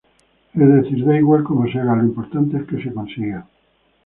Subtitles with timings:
[0.55, 3.47] Es decir, da igual cómo se haga, lo importante es que se consiga.